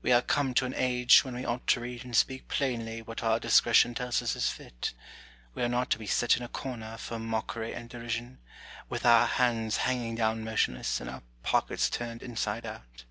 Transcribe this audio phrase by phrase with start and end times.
[0.00, 3.22] We are come to an age when we ought to read and speak plainly what
[3.22, 4.94] our discretion tells us is fit:
[5.52, 8.38] we are not to be set in a corner for mockery and derision,
[8.88, 13.04] with our hands hanging down motionless, and our pockets turned inside out.